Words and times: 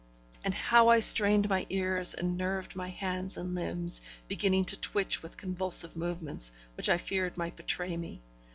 And 0.43 0.55
how 0.55 0.87
I 0.87 0.99
strained 0.99 1.47
my 1.47 1.67
ears, 1.69 2.15
and 2.15 2.35
nerved 2.35 2.75
my 2.75 2.87
hands 2.87 3.37
and 3.37 3.53
limbs, 3.53 4.01
beginning 4.27 4.65
to 4.65 4.77
twitch 4.79 5.21
with 5.21 5.37
convulsive 5.37 5.95
movements, 5.95 6.51
which 6.75 6.89
I 6.89 6.97
feared 6.97 7.37
might 7.37 7.55
betray 7.55 7.95
me! 7.95 8.19